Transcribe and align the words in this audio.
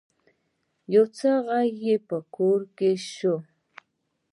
يو 0.93 1.05
څه 1.17 1.29
غږ 1.47 1.79
په 2.07 2.17
کور 2.35 2.59
کې 2.77 2.91
شو. 3.13 3.35